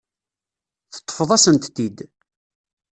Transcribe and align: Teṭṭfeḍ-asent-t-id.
Teṭṭfeḍ-asent-t-id. 0.93 1.97